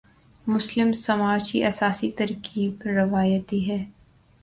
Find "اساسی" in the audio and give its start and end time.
1.63-2.11